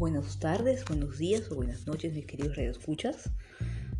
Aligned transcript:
Buenas 0.00 0.38
tardes, 0.38 0.86
buenos 0.86 1.18
días 1.18 1.52
o 1.52 1.56
buenas 1.56 1.86
noches, 1.86 2.14
mis 2.14 2.24
queridos 2.24 2.56
radioescuchas. 2.56 3.30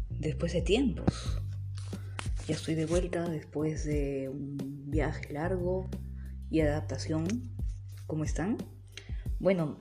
Después 0.08 0.54
de 0.54 0.62
tiempos, 0.62 1.42
ya 2.48 2.54
estoy 2.54 2.74
de 2.74 2.86
vuelta 2.86 3.28
después 3.28 3.84
de 3.84 4.30
un 4.30 4.56
viaje 4.90 5.30
largo 5.30 5.90
y 6.48 6.60
adaptación. 6.60 7.26
¿Cómo 8.06 8.24
están? 8.24 8.56
Bueno, 9.40 9.78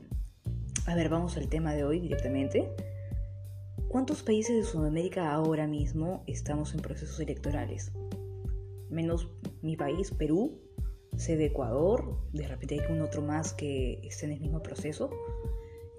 a 0.88 0.94
ver, 0.94 1.08
vamos 1.08 1.38
al 1.38 1.48
tema 1.48 1.74
de 1.74 1.86
hoy 1.86 2.02
directamente. 2.02 2.70
¿Cuántos 3.88 4.22
países 4.22 4.58
de 4.58 4.70
Sudamérica 4.70 5.32
ahora 5.32 5.68
mismo 5.68 6.26
estamos 6.28 6.74
en 6.74 6.82
procesos 6.82 7.22
electorales? 7.22 7.94
Menos 8.90 9.30
mi 9.62 9.78
país, 9.78 10.12
Perú, 10.12 10.60
sé 11.16 11.38
de 11.38 11.46
Ecuador, 11.46 12.20
de 12.34 12.46
repente 12.46 12.78
hay 12.82 12.92
un 12.92 13.00
otro 13.04 13.22
más 13.22 13.54
que 13.54 14.02
esté 14.04 14.26
en 14.26 14.34
el 14.34 14.42
mismo 14.42 14.62
proceso. 14.62 15.10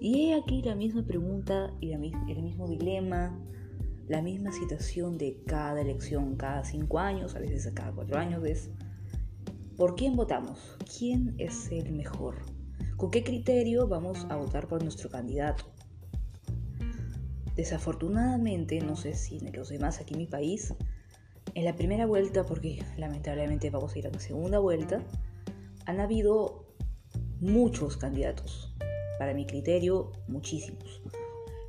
Y 0.03 0.31
he 0.31 0.33
aquí 0.33 0.63
la 0.63 0.73
misma 0.73 1.05
pregunta 1.05 1.71
y 1.79 1.91
el 1.91 1.99
mismo 1.99 2.67
dilema, 2.67 3.39
la 4.07 4.23
misma 4.23 4.51
situación 4.51 5.19
de 5.19 5.43
cada 5.45 5.79
elección, 5.79 6.37
cada 6.37 6.65
cinco 6.65 6.97
años, 6.97 7.35
a 7.35 7.39
veces 7.39 7.71
cada 7.75 7.91
cuatro 7.91 8.17
años, 8.17 8.43
es 8.43 8.71
¿por 9.77 9.93
quién 9.93 10.15
votamos? 10.15 10.75
¿Quién 10.97 11.35
es 11.37 11.71
el 11.71 11.91
mejor? 11.91 12.37
¿Con 12.97 13.11
qué 13.11 13.23
criterio 13.23 13.87
vamos 13.87 14.25
a 14.31 14.37
votar 14.37 14.67
por 14.67 14.81
nuestro 14.81 15.11
candidato? 15.11 15.65
Desafortunadamente, 17.55 18.81
no 18.81 18.95
sé 18.95 19.13
si 19.13 19.37
en 19.37 19.53
los 19.53 19.69
demás 19.69 19.99
aquí 19.99 20.15
en 20.15 20.21
mi 20.21 20.25
país, 20.25 20.73
en 21.53 21.63
la 21.63 21.75
primera 21.75 22.07
vuelta, 22.07 22.43
porque 22.43 22.83
lamentablemente 22.97 23.69
vamos 23.69 23.93
a 23.93 23.99
ir 23.99 24.07
a 24.07 24.09
la 24.09 24.19
segunda 24.19 24.57
vuelta, 24.57 25.03
han 25.85 25.99
habido 25.99 26.65
muchos 27.39 27.97
candidatos. 27.97 28.73
Para 29.21 29.35
mi 29.35 29.45
criterio, 29.45 30.13
muchísimos. 30.27 30.99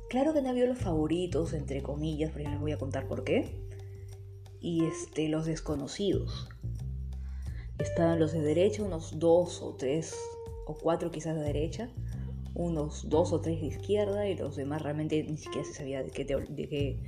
Claro 0.09 0.33
que 0.33 0.39
han 0.39 0.47
habido 0.47 0.65
los 0.65 0.79
favoritos, 0.79 1.53
entre 1.53 1.83
comillas, 1.83 2.31
pero 2.33 2.45
ya 2.45 2.49
les 2.49 2.59
voy 2.59 2.71
a 2.71 2.79
contar 2.79 3.07
por 3.07 3.23
qué. 3.23 3.53
Y 4.59 4.83
este, 4.85 5.29
los 5.29 5.45
desconocidos. 5.45 6.49
Estaban 7.77 8.19
los 8.19 8.33
de 8.33 8.41
derecha, 8.41 8.81
unos 8.81 9.19
dos 9.19 9.61
o 9.61 9.75
tres 9.75 10.15
o 10.65 10.73
cuatro 10.73 11.11
quizás 11.11 11.35
de 11.35 11.43
derecha, 11.43 11.91
unos 12.55 13.07
dos 13.07 13.31
o 13.31 13.39
tres 13.39 13.61
de 13.61 13.67
izquierda 13.67 14.27
y 14.27 14.35
los 14.35 14.55
demás 14.55 14.81
realmente 14.81 15.21
ni 15.21 15.37
siquiera 15.37 15.63
se 15.63 15.75
sabía 15.75 16.01
de 16.01 16.09
qué, 16.09 16.25
de 16.25 16.67
qué 16.67 16.99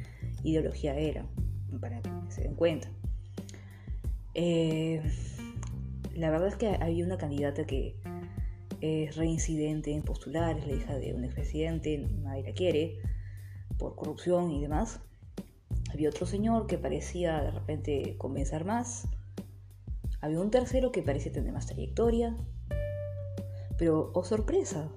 ideología 0.44 0.96
era 0.96 1.26
para 1.82 2.04
que 2.04 2.12
se 2.30 2.42
den 2.42 2.54
cuenta. 2.54 2.88
Eh, 4.36 5.02
la 6.14 6.30
verdad 6.30 6.50
es 6.50 6.56
que 6.56 6.68
había 6.68 7.04
una 7.04 7.18
candidata 7.18 7.66
que 7.66 7.96
es 8.82 9.16
reincidente 9.16 9.94
en 9.94 10.04
postular, 10.04 10.58
es 10.58 10.68
la 10.68 10.74
hija 10.74 10.96
de 10.96 11.14
un 11.14 11.24
expresidente, 11.24 11.98
nadie 11.98 12.44
la 12.44 12.54
quiere, 12.54 12.98
por 13.78 13.96
corrupción 13.96 14.52
y 14.52 14.62
demás. 14.62 15.00
Había 15.92 16.10
otro 16.10 16.26
señor 16.26 16.68
que 16.68 16.78
parecía 16.78 17.42
de 17.42 17.52
repente 17.52 18.16
comenzar 18.18 18.66
más. 18.66 19.08
Había 20.22 20.40
un 20.40 20.52
tercero 20.52 20.92
que 20.92 21.02
parecía 21.02 21.32
tener 21.32 21.54
más 21.54 21.68
trayectoria. 21.68 22.36
Pero, 23.78 24.12
oh 24.14 24.24
sorpresa, 24.24 24.90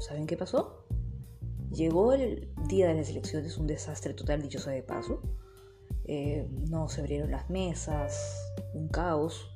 ¿saben 0.00 0.26
qué 0.26 0.36
pasó? 0.36 0.86
Llegó 1.70 2.12
el 2.12 2.48
día 2.68 2.88
de 2.88 2.94
las 2.94 3.10
elecciones, 3.10 3.58
un 3.58 3.66
desastre 3.66 4.14
total, 4.14 4.42
dicho 4.42 4.58
sea 4.58 4.72
de 4.72 4.82
paso. 4.82 5.20
Eh, 6.04 6.48
no 6.70 6.88
se 6.88 7.00
abrieron 7.02 7.30
las 7.30 7.50
mesas, 7.50 8.52
un 8.72 8.88
caos. 8.88 9.50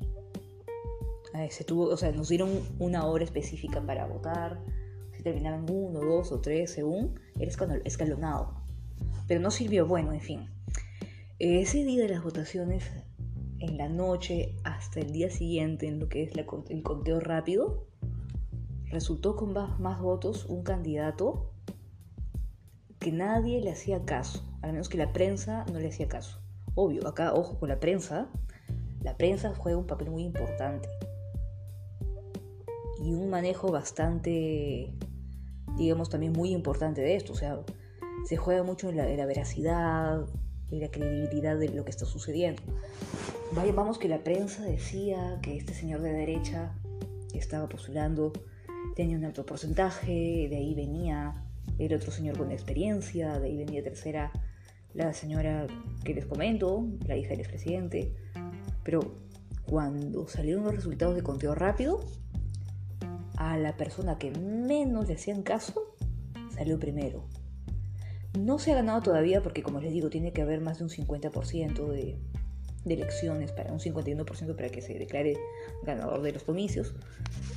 Eh, 1.34 1.50
se 1.50 1.64
tuvo, 1.64 1.84
o 1.84 1.96
sea, 1.96 2.12
nos 2.12 2.28
dieron 2.28 2.50
una 2.78 3.06
hora 3.06 3.24
específica 3.24 3.80
para 3.80 4.06
votar. 4.06 4.60
Si 5.12 5.22
terminaban 5.22 5.68
uno, 5.70 6.00
dos 6.00 6.30
o 6.32 6.40
tres, 6.40 6.72
según, 6.72 7.18
era 7.38 7.50
escalonado. 7.84 8.54
Pero 9.26 9.40
no 9.40 9.50
sirvió, 9.50 9.86
bueno, 9.86 10.12
en 10.12 10.20
fin. 10.20 10.50
Ese 11.38 11.84
día 11.84 12.02
de 12.02 12.10
las 12.10 12.22
votaciones, 12.22 12.84
en 13.60 13.78
la 13.78 13.88
noche 13.88 14.56
hasta 14.64 15.00
el 15.00 15.12
día 15.12 15.30
siguiente, 15.30 15.86
en 15.86 16.00
lo 16.00 16.08
que 16.08 16.22
es 16.22 16.32
el 16.36 16.82
conteo 16.82 17.20
rápido, 17.20 17.86
resultó 18.90 19.36
con 19.36 19.52
más 19.52 20.00
votos 20.00 20.44
un 20.46 20.62
candidato 20.62 21.50
que 22.98 23.10
nadie 23.10 23.60
le 23.60 23.72
hacía 23.72 24.04
caso, 24.04 24.44
al 24.60 24.72
menos 24.72 24.88
que 24.88 24.98
la 24.98 25.12
prensa 25.12 25.64
no 25.72 25.80
le 25.80 25.88
hacía 25.88 26.08
caso. 26.08 26.40
Obvio, 26.74 27.08
acá 27.08 27.32
ojo 27.34 27.58
con 27.58 27.68
la 27.70 27.80
prensa, 27.80 28.30
la 29.00 29.16
prensa 29.16 29.54
juega 29.56 29.78
un 29.78 29.86
papel 29.86 30.10
muy 30.10 30.24
importante 30.24 30.88
y 33.02 33.12
un 33.12 33.30
manejo 33.30 33.70
bastante, 33.70 34.94
digamos, 35.76 36.08
también 36.08 36.32
muy 36.32 36.50
importante 36.50 37.00
de 37.00 37.16
esto. 37.16 37.32
O 37.32 37.36
sea, 37.36 37.60
se 38.24 38.36
juega 38.36 38.62
mucho 38.62 38.88
en 38.90 38.96
la, 38.96 39.26
veracidad, 39.26 40.26
y 40.70 40.80
la 40.80 40.90
credibilidad 40.90 41.58
de 41.58 41.68
lo 41.68 41.84
que 41.84 41.90
está 41.90 42.06
sucediendo. 42.06 42.62
Vaya, 43.52 43.72
vamos 43.72 43.98
que 43.98 44.08
la 44.08 44.24
prensa 44.24 44.62
decía 44.64 45.38
que 45.42 45.56
este 45.56 45.74
señor 45.74 46.00
de 46.00 46.12
derecha 46.12 46.74
estaba 47.34 47.68
postulando 47.68 48.32
tenía 48.94 49.16
un 49.16 49.24
alto 49.24 49.44
porcentaje, 49.44 50.48
de 50.48 50.56
ahí 50.56 50.74
venía 50.74 51.44
el 51.78 51.94
otro 51.94 52.10
señor 52.10 52.36
con 52.36 52.50
experiencia, 52.50 53.38
de 53.38 53.48
ahí 53.48 53.56
venía 53.56 53.82
tercera 53.82 54.32
la 54.94 55.12
señora 55.12 55.66
que 56.04 56.14
les 56.14 56.26
comento, 56.26 56.86
la 57.06 57.16
hija 57.16 57.30
del 57.30 57.40
expresidente. 57.40 58.14
Pero 58.84 59.00
cuando 59.64 60.28
salieron 60.28 60.64
los 60.64 60.74
resultados 60.74 61.14
de 61.14 61.22
conteo 61.22 61.54
rápido, 61.54 62.00
a 63.50 63.56
la 63.56 63.76
persona 63.76 64.18
que 64.18 64.30
menos 64.30 65.08
le 65.08 65.14
hacían 65.14 65.42
caso, 65.42 65.94
salió 66.54 66.78
primero. 66.78 67.24
No 68.38 68.58
se 68.58 68.72
ha 68.72 68.76
ganado 68.76 69.02
todavía 69.02 69.42
porque, 69.42 69.62
como 69.62 69.80
les 69.80 69.92
digo, 69.92 70.10
tiene 70.10 70.32
que 70.32 70.42
haber 70.42 70.60
más 70.60 70.78
de 70.78 70.84
un 70.84 70.90
50% 70.90 71.88
de, 71.88 72.18
de 72.84 72.94
elecciones, 72.94 73.52
para 73.52 73.72
un 73.72 73.80
51% 73.80 74.56
para 74.56 74.68
que 74.68 74.80
se 74.80 74.94
declare 74.94 75.36
ganador 75.82 76.22
de 76.22 76.32
los 76.32 76.44
comicios, 76.44 76.94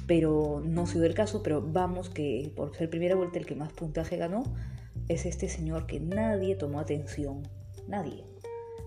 pero 0.07 0.61
no 0.65 0.85
se 0.87 0.97
dio 0.97 1.07
el 1.07 1.13
caso, 1.13 1.43
pero 1.43 1.61
vamos 1.61 2.09
que 2.09 2.51
por 2.55 2.75
ser 2.75 2.89
primera 2.89 3.15
vuelta 3.15 3.39
el 3.39 3.45
que 3.45 3.55
más 3.55 3.71
puntaje 3.71 4.17
ganó 4.17 4.43
es 5.07 5.25
este 5.25 5.47
señor 5.49 5.85
que 5.85 5.99
nadie 5.99 6.55
tomó 6.55 6.79
atención, 6.79 7.43
nadie, 7.87 8.25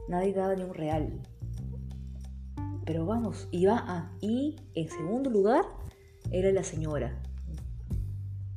nadie 0.09 0.33
daba 0.33 0.55
ni 0.55 0.63
un 0.63 0.75
real. 0.75 1.21
Pero 2.85 3.05
vamos, 3.05 3.49
iba 3.51 3.77
a, 3.77 4.17
y 4.21 4.57
en 4.75 4.89
segundo 4.89 5.31
lugar 5.31 5.65
era 6.31 6.53
la 6.53 6.63
señora, 6.63 7.23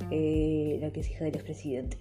eh, 0.09 0.77
la 0.81 0.91
que 0.91 1.01
es 1.01 1.09
hija 1.09 1.25
del 1.25 1.35
expresidente. 1.35 1.97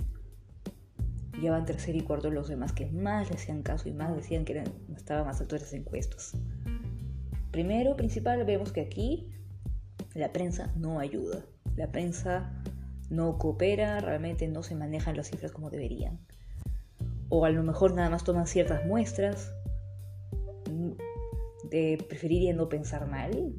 Llevan 1.41 1.65
tercer 1.65 1.97
y 1.97 2.03
cuarto 2.03 2.31
los 2.31 2.49
demás 2.49 2.73
que 2.73 2.87
más 2.87 3.31
le 3.31 3.37
hacían 3.37 3.63
caso 3.63 3.89
y 3.89 3.93
más 3.93 4.15
decían 4.15 4.45
que 4.45 4.53
eran, 4.53 4.73
estaban 4.95 5.27
más 5.27 5.41
altos 5.41 5.59
en 5.59 5.65
las 5.65 5.73
encuestas. 5.73 6.37
Primero, 7.51 7.97
principal, 7.97 8.45
vemos 8.45 8.73
que 8.73 8.81
aquí 8.81 9.29
la 10.15 10.33
prensa 10.33 10.73
no 10.77 10.99
ayuda. 10.99 11.45
La 11.77 11.91
prensa 11.91 12.53
no 13.09 13.39
coopera, 13.39 14.01
realmente 14.01 14.47
no 14.49 14.63
se 14.63 14.75
manejan 14.75 15.17
las 15.17 15.31
cifras 15.31 15.53
como 15.53 15.71
deberían. 15.71 16.21
O 17.29 17.45
a 17.45 17.51
lo 17.51 17.63
mejor 17.63 17.95
nada 17.95 18.11
más 18.11 18.25
toman 18.25 18.47
ciertas 18.47 18.85
muestras, 18.87 19.53
de 21.71 22.05
preferiría 22.09 22.53
no 22.55 22.69
pensar 22.69 23.09
mal. 23.09 23.55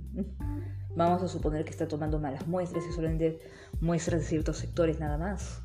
Vamos 0.95 1.23
a 1.23 1.27
suponer 1.27 1.63
que 1.63 1.71
está 1.71 1.87
tomando 1.87 2.19
malas 2.19 2.47
muestras 2.47 2.85
y 2.89 2.91
solamente 2.91 3.39
muestras 3.79 4.21
de 4.21 4.27
ciertos 4.27 4.57
sectores 4.57 4.99
nada 4.99 5.17
más. 5.17 5.61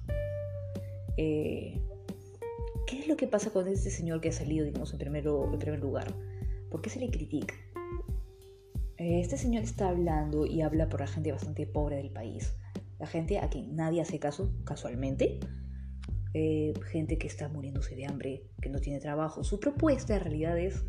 Eh, 1.17 1.81
¿Qué 2.87 3.01
es 3.01 3.09
lo 3.09 3.17
que 3.17 3.27
pasa 3.27 3.51
con 3.51 3.67
este 3.67 3.91
señor 3.91 4.21
que 4.21 4.29
ha 4.29 4.33
salido, 4.33 4.65
digamos, 4.65 4.93
en, 4.93 4.99
primero, 4.99 5.53
en 5.53 5.59
primer 5.59 5.81
lugar? 5.81 6.15
¿Por 6.71 6.81
qué 6.81 6.91
se 6.91 7.01
le 7.01 7.11
critica? 7.11 7.55
Eh, 8.99 9.21
este 9.21 9.37
señor 9.37 9.65
está 9.65 9.89
hablando 9.89 10.47
y 10.47 10.63
habla 10.63 10.89
por 10.89 11.01
la 11.01 11.07
gente 11.07 11.33
bastante 11.33 11.67
pobre 11.67 11.97
del 11.97 12.11
país. 12.11 12.55
La 12.99 13.07
gente 13.07 13.39
a 13.39 13.49
quien 13.51 13.75
nadie 13.77 14.01
hace 14.01 14.19
caso, 14.19 14.53
casualmente. 14.65 15.41
Eh, 16.35 16.75
gente 16.91 17.19
que 17.19 17.27
está 17.27 17.49
muriéndose 17.49 17.97
de 17.97 18.07
hambre, 18.07 18.45
que 18.61 18.69
no 18.69 18.79
tiene 18.79 19.01
trabajo. 19.01 19.43
Su 19.43 19.59
propuesta 19.59 20.15
en 20.17 20.23
realidad 20.23 20.59
es, 20.59 20.85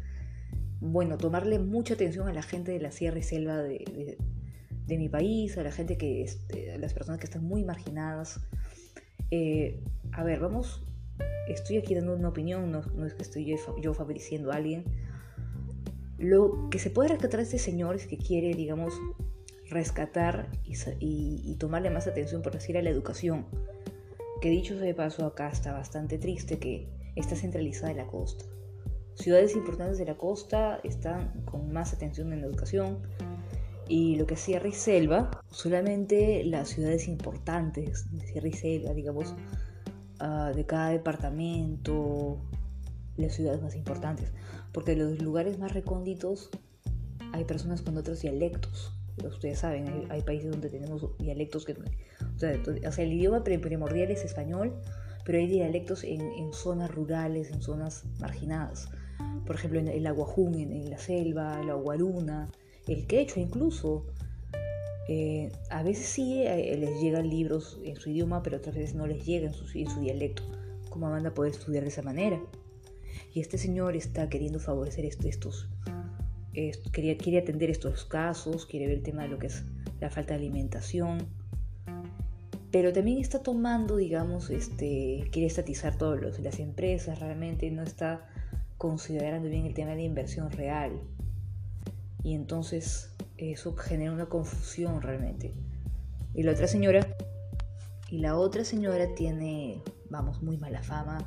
bueno, 0.80 1.18
tomarle 1.18 1.60
mucha 1.60 1.96
atención 1.96 2.28
a 2.28 2.34
la 2.34 2.44
gente 2.44 2.72
de 2.72 2.80
la 2.80 2.92
sierra 2.92 3.20
y 3.20 3.24
selva 3.24 3.58
de, 3.58 4.18
mi 4.88 5.10
país, 5.10 5.58
a 5.58 5.64
la 5.64 5.72
gente 5.72 5.98
que, 5.98 6.24
este, 6.24 6.74
a 6.74 6.78
las 6.78 6.94
personas 6.94 7.20
que 7.20 7.26
están 7.26 7.44
muy 7.44 7.64
marginadas. 7.64 8.40
Eh, 9.32 9.82
a 10.14 10.24
ver, 10.24 10.40
vamos 10.40 10.84
estoy 11.48 11.78
aquí 11.78 11.96
dando 11.96 12.14
una 12.14 12.30
opinión, 12.30 12.72
no, 12.72 13.06
es 13.06 13.14
que 13.14 13.24
estoy 13.24 13.56
yo, 13.82 13.94
favoreciendo 13.94 14.52
a 14.52 14.56
alguien. 14.56 14.86
Lo 16.18 16.70
que 16.70 16.80
se 16.80 16.90
puede 16.90 17.10
rescatar 17.10 17.40
a 17.40 17.44
este 17.44 17.60
señor 17.60 17.96
es 17.96 18.08
que 18.08 18.18
quiere, 18.18 18.54
digamos, 18.54 18.94
rescatar 19.70 20.50
y, 20.66 21.56
tomarle 21.60 21.90
más 21.90 22.08
atención, 22.08 22.42
por 22.42 22.54
decir, 22.54 22.78
a 22.78 22.82
la 22.82 22.90
educación. 22.90 23.46
Que 24.42 24.50
dicho 24.50 24.76
sea 24.76 24.84
de 24.84 24.94
paso, 24.94 25.26
acá 25.26 25.50
está 25.50 25.74
bastante 25.74 26.18
triste 26.18 26.60
que 26.60 26.88
está 27.16 27.36
centralizada 27.36 27.92
en 27.92 27.98
la 27.98 28.08
costa. 28.08 28.46
Ciudades 29.18 29.56
importantes 29.56 29.98
de 29.98 30.06
la 30.06 30.16
costa 30.16 30.80
están 30.84 31.42
con 31.46 31.72
más 31.72 31.92
atención 31.92 32.32
en 32.34 32.42
la 32.42 32.48
educación 32.48 33.00
Y 33.88 34.16
lo 34.16 34.28
que 34.28 34.36
es 34.36 34.40
Sierra 34.40 34.68
y 34.68 34.74
Selva, 34.74 35.32
solamente 35.50 36.44
las 36.44 36.70
ciudades 36.70 37.08
importantes 37.08 38.12
de 38.12 38.28
Sierra 38.28 38.48
y 38.48 38.54
Selva, 38.54 38.94
digamos, 38.94 39.34
ah, 40.20 40.52
de 40.56 40.66
cada 40.66 40.90
departamento, 40.90 42.38
las 43.16 43.34
ciudades 43.34 43.62
más 43.62 43.76
importantes. 43.76 44.32
Porque 44.72 44.92
en 44.92 45.00
los 45.00 45.22
lugares 45.22 45.58
más 45.58 45.74
recónditos 45.74 46.52
hay 47.34 47.46
personas 47.46 47.82
con 47.82 47.98
otros 47.98 48.22
dialectos. 48.22 48.94
Ustedes 49.24 49.60
saben, 49.60 50.06
hay, 50.10 50.22
países 50.22 50.52
donde 50.52 50.70
tenemos 50.70 51.18
dialectos 51.18 51.66
que... 51.66 51.74
O 51.74 52.40
sea, 52.40 53.04
el 53.04 53.14
idioma 53.14 53.44
primordial 53.44 54.12
es 54.12 54.24
español, 54.24 54.76
pero 55.26 55.40
hay 55.40 55.48
dialectos 55.48 56.04
en, 56.04 56.54
zonas 56.54 56.94
rurales, 56.94 57.52
en 57.52 57.62
zonas 57.62 58.06
marginadas. 58.20 58.90
Por 59.46 59.56
ejemplo, 59.56 59.80
en 59.80 59.88
el 59.88 60.06
aguajún, 60.06 60.56
en, 60.56 60.90
la 60.90 60.98
selva, 60.98 61.62
la 61.64 61.74
guaruna, 61.74 62.50
el 62.88 63.08
quechua 63.08 63.42
incluso. 63.42 64.06
Eh, 65.10 65.52
a 65.70 65.84
veces 65.84 66.06
sí 66.06 66.44
eh, 66.44 66.76
les 66.78 67.02
llegan 67.02 67.30
libros 67.30 67.80
en 67.86 67.96
su 67.96 68.10
idioma, 68.10 68.44
pero 68.44 68.58
otras 68.58 68.76
veces 68.76 68.94
no 68.94 69.08
les 69.08 69.26
llegan 69.26 69.54
en 69.54 69.54
su, 69.54 69.78
en 69.78 69.90
su 69.90 70.02
dialecto. 70.02 70.44
¿Cómo 70.90 71.10
van 71.10 71.26
a 71.26 71.34
poder 71.34 71.54
estudiar 71.54 71.84
de 71.84 71.90
esa 71.90 72.02
manera? 72.02 72.42
Y 73.34 73.40
este 73.40 73.58
señor 73.58 73.96
está 73.96 74.30
queriendo 74.30 74.60
favorecer 74.60 75.06
estos, 75.06 75.70
quería, 76.92 77.18
quiere 77.18 77.40
atender 77.40 77.70
estos 77.70 78.04
casos, 78.06 78.66
quiere 78.66 78.88
ver 78.88 78.98
el 78.98 79.04
tema 79.04 79.24
de 79.24 79.30
lo 79.30 79.38
que 79.38 79.48
es 79.48 79.64
la 80.00 80.10
falta 80.10 80.34
de 80.34 80.40
alimentación, 80.40 81.28
pero 82.72 82.92
también 82.92 83.20
está 83.20 83.44
tomando, 83.44 83.96
digamos, 83.96 84.50
este, 84.50 85.30
quiere 85.32 85.48
estatizar 85.48 85.98
todas 85.98 86.40
las 86.40 86.60
empresas, 86.60 87.20
realmente 87.20 87.72
no 87.72 87.84
está 87.84 88.28
considerando 88.78 89.50
bien 89.50 89.66
el 89.66 89.74
tema 89.74 89.96
de 89.96 90.04
inversión 90.04 90.52
real. 90.52 91.00
Y 92.24 92.34
entonces 92.34 93.14
eso 93.38 93.76
genera 93.76 94.12
una 94.12 94.28
confusión 94.28 95.02
realmente. 95.02 95.54
Y 96.34 96.44
la 96.44 96.52
otra 96.52 96.68
señora, 96.68 97.08
y 98.10 98.20
la 98.20 98.38
otra 98.38 98.64
señora 98.64 99.14
tiene, 99.16 99.82
vamos, 100.10 100.42
muy 100.42 100.58
mala 100.58 100.84
fama, 100.84 101.18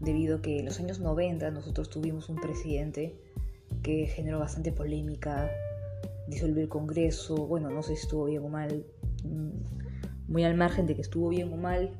debido 0.00 0.38
a 0.38 0.42
que 0.42 0.60
en 0.60 0.66
los 0.66 0.78
años 0.80 1.00
90 1.00 1.50
nosotros 1.50 1.90
tuvimos 1.90 2.28
un 2.28 2.36
presidente 2.36 3.18
que 3.82 4.06
generó 4.06 4.38
bastante 4.38 4.72
polémica, 4.72 5.50
disolvió 6.28 6.62
el 6.62 6.68
Congreso, 6.68 7.46
bueno, 7.46 7.70
no 7.70 7.82
sé 7.82 7.96
si 7.96 8.02
estuvo 8.02 8.24
bien 8.26 8.44
o 8.44 8.48
mal, 8.48 8.86
mm, 9.24 10.32
muy 10.32 10.44
al 10.44 10.56
margen 10.56 10.86
de 10.86 10.94
que 10.94 11.02
estuvo 11.02 11.28
bien 11.28 11.52
o 11.52 11.56
mal, 11.56 11.90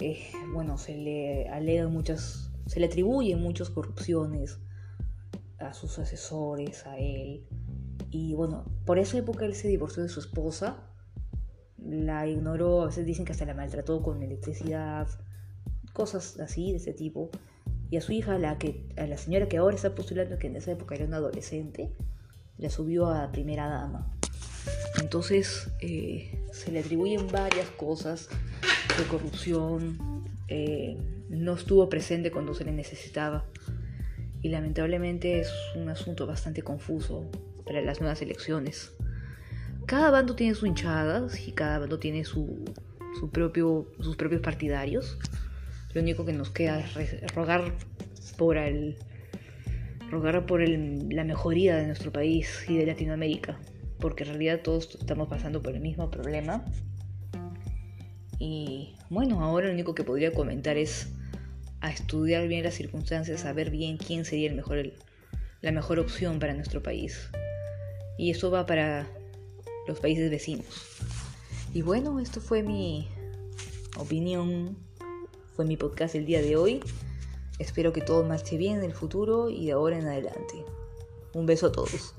eh, 0.00 0.18
bueno, 0.52 0.76
se 0.76 0.96
le 0.96 1.48
alegan 1.48 1.92
muchas, 1.92 2.50
se 2.66 2.80
le 2.80 2.86
atribuyen 2.86 3.40
muchas 3.40 3.70
corrupciones 3.70 4.58
a 5.58 5.72
sus 5.74 5.98
asesores, 5.98 6.86
a 6.86 6.98
él, 6.98 7.44
y 8.10 8.32
bueno, 8.34 8.64
por 8.84 9.00
esa 9.00 9.18
época 9.18 9.44
él 9.44 9.56
se 9.56 9.66
divorció 9.66 10.02
de 10.02 10.08
su 10.08 10.20
esposa, 10.20 10.76
la 11.78 12.28
ignoró, 12.28 12.82
a 12.82 12.86
veces 12.86 13.04
dicen 13.04 13.24
que 13.24 13.32
hasta 13.32 13.44
la 13.44 13.54
maltrató 13.54 14.02
con 14.02 14.22
electricidad, 14.22 15.08
cosas 15.92 16.38
así 16.38 16.70
de 16.70 16.76
ese 16.76 16.92
tipo. 16.92 17.30
Y 17.90 17.96
a 17.96 18.00
su 18.00 18.12
hija, 18.12 18.38
la 18.38 18.56
que, 18.56 18.88
a 18.96 19.06
la 19.06 19.16
señora 19.16 19.48
que 19.48 19.56
ahora 19.56 19.74
está 19.74 19.96
postulando, 19.96 20.38
que 20.38 20.46
en 20.46 20.54
esa 20.54 20.70
época 20.70 20.94
era 20.94 21.06
una 21.06 21.16
adolescente, 21.16 21.92
la 22.56 22.70
subió 22.70 23.08
a 23.08 23.32
primera 23.32 23.68
dama. 23.68 24.16
Entonces 25.00 25.70
eh, 25.80 26.40
se 26.52 26.70
le 26.70 26.78
atribuyen 26.78 27.26
varias 27.32 27.68
cosas 27.70 28.28
de 28.96 29.04
corrupción, 29.08 29.98
eh, 30.46 30.96
no 31.28 31.54
estuvo 31.54 31.88
presente 31.88 32.30
cuando 32.30 32.54
se 32.54 32.64
le 32.64 32.72
necesitaba 32.72 33.46
y 34.42 34.48
lamentablemente 34.48 35.40
es 35.40 35.50
un 35.74 35.88
asunto 35.88 36.26
bastante 36.26 36.62
confuso 36.62 37.30
para 37.64 37.80
las 37.80 38.00
nuevas 38.00 38.20
elecciones. 38.20 38.92
Cada 39.86 40.10
bando 40.10 40.36
tiene 40.36 40.54
sus 40.54 40.68
hinchadas 40.68 41.48
y 41.48 41.52
cada 41.52 41.78
bando 41.78 41.98
tiene 41.98 42.24
su, 42.24 42.62
su 43.18 43.30
propio, 43.30 43.90
sus 44.00 44.16
propios 44.16 44.42
partidarios. 44.42 45.18
Lo 45.94 46.02
único 46.02 46.26
que 46.26 46.34
nos 46.34 46.50
queda 46.50 46.80
es 46.80 47.34
rogar 47.34 47.72
por 48.36 48.58
el 48.58 48.96
rogar 50.10 50.46
por 50.46 50.60
la 50.68 51.24
mejoría 51.24 51.76
de 51.76 51.86
nuestro 51.86 52.12
país 52.12 52.64
y 52.68 52.76
de 52.76 52.86
Latinoamérica, 52.86 53.58
porque 53.98 54.24
en 54.24 54.30
realidad 54.30 54.60
todos 54.62 54.96
estamos 55.00 55.28
pasando 55.28 55.62
por 55.62 55.74
el 55.74 55.80
mismo 55.80 56.10
problema. 56.10 56.64
Y 58.38 58.94
bueno, 59.10 59.42
ahora 59.42 59.68
lo 59.68 59.72
único 59.72 59.94
que 59.94 60.04
podría 60.04 60.32
comentar 60.32 60.76
es 60.76 61.08
a 61.80 61.90
estudiar 61.90 62.48
bien 62.48 62.64
las 62.64 62.74
circunstancias, 62.74 63.44
a 63.44 63.52
ver 63.52 63.70
bien 63.70 63.96
quién 63.96 64.24
sería 64.24 64.48
el 64.48 64.56
mejor, 64.56 64.92
la 65.60 65.72
mejor 65.72 65.98
opción 65.98 66.38
para 66.38 66.54
nuestro 66.54 66.82
país. 66.82 67.28
Y 68.18 68.30
eso 68.30 68.50
va 68.50 68.66
para 68.66 69.06
los 69.86 70.00
países 70.00 70.30
vecinos. 70.30 70.66
Y 71.72 71.82
bueno, 71.82 72.20
esto 72.20 72.40
fue 72.40 72.62
mi 72.62 73.08
opinión 73.96 74.76
fue 75.54 75.64
mi 75.64 75.76
podcast 75.76 76.16
el 76.16 76.26
día 76.26 76.42
de 76.42 76.56
hoy. 76.56 76.80
Espero 77.60 77.92
que 77.92 78.00
todo 78.00 78.24
marche 78.24 78.56
bien 78.56 78.78
en 78.78 78.84
el 78.84 78.92
futuro 78.92 79.48
y 79.48 79.66
de 79.66 79.72
ahora 79.72 79.98
en 79.98 80.08
adelante. 80.08 80.64
Un 81.32 81.46
beso 81.46 81.68
a 81.68 81.72
todos. 81.72 82.14